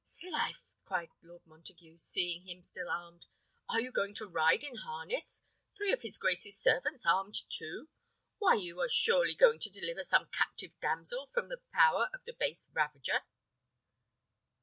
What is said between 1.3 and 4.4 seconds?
Montague, seeing him still armed: "Are you going to